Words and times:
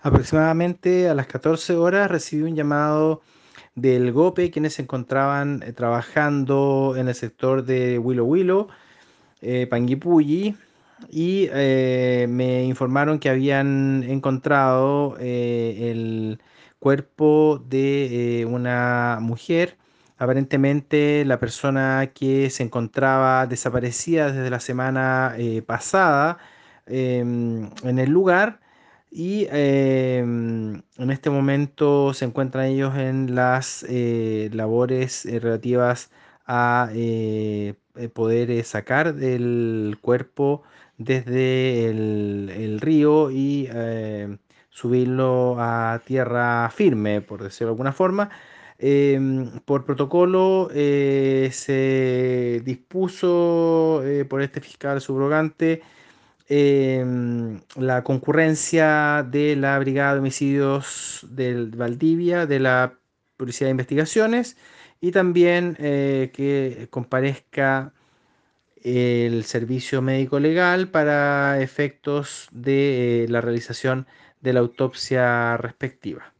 Aproximadamente 0.00 1.08
a 1.08 1.14
las 1.14 1.26
14 1.26 1.74
horas 1.76 2.10
recibí 2.10 2.42
un 2.42 2.54
llamado 2.54 3.22
del 3.74 4.12
GOPE, 4.12 4.50
quienes 4.50 4.74
se 4.74 4.82
encontraban 4.82 5.62
eh, 5.62 5.72
trabajando 5.72 6.94
en 6.96 7.08
el 7.08 7.14
sector 7.14 7.64
de 7.64 7.98
Willow 7.98 8.26
Willow, 8.26 8.68
eh, 9.42 9.66
Panguipulli, 9.68 10.56
y 11.10 11.48
eh, 11.52 12.26
me 12.28 12.64
informaron 12.64 13.18
que 13.18 13.28
habían 13.28 14.02
encontrado 14.04 15.16
eh, 15.20 15.90
el 15.92 16.40
cuerpo 16.78 17.62
de 17.68 18.46
una 18.50 19.18
mujer. 19.20 19.76
Aparentemente 20.18 21.24
la 21.26 21.38
persona 21.38 22.12
que 22.14 22.48
se 22.50 22.62
encontraba 22.62 23.46
desaparecida 23.46 24.32
desde 24.32 24.48
la 24.50 24.60
semana 24.60 25.36
pasada 25.66 26.38
em, 26.86 27.70
en 27.84 27.98
el 27.98 28.10
lugar 28.10 28.60
y 29.10 29.46
em, 29.50 30.82
en 30.98 31.10
este 31.10 31.30
momento 31.30 32.12
se 32.14 32.24
encuentran 32.24 32.66
ellos 32.66 32.96
en 32.96 33.34
las 33.34 33.84
eh, 33.88 34.50
labores 34.52 35.26
eh, 35.26 35.40
relativas 35.40 36.10
a 36.46 36.90
eh, 36.92 37.74
poder 38.14 38.62
sacar 38.64 39.14
del 39.14 39.98
cuerpo 40.00 40.62
desde 40.98 41.88
el, 41.88 42.78
río 42.80 43.30
y 43.30 43.68
eh, 43.72 44.38
subirlo 44.70 45.56
a 45.58 46.00
tierra 46.04 46.70
firme, 46.70 47.20
por 47.20 47.42
decirlo 47.42 47.68
de 47.68 47.72
alguna 47.72 47.92
forma. 47.92 48.30
Em, 48.78 49.60
por 49.64 49.86
protocolo 49.86 50.68
eh, 50.74 51.48
se 51.52 52.60
dispuso 52.64 54.02
por 54.28 54.42
este 54.42 54.60
fiscal 54.60 55.00
subrogante 55.00 55.80
em, 56.48 57.60
la 57.76 58.02
concurrencia 58.04 59.26
de 59.28 59.56
la 59.56 59.78
Brigada 59.78 60.14
de 60.14 60.20
Homicidios 60.20 61.26
del 61.30 61.70
Valdivia, 61.70 62.46
de 62.46 62.60
la 62.60 62.98
Policía 63.36 63.66
de 63.66 63.72
Investigaciones 63.72 64.56
y 65.00 65.12
también 65.12 65.76
eh, 65.78 66.30
que 66.32 66.88
comparezca 66.90 67.92
el 68.82 69.44
servicio 69.44 70.00
médico 70.02 70.38
legal 70.38 70.88
para 70.88 71.60
efectos 71.60 72.48
de 72.52 73.24
eh, 73.24 73.28
la 73.28 73.40
realización 73.40 74.06
de 74.40 74.52
la 74.52 74.60
autopsia 74.60 75.56
respectiva. 75.56 76.35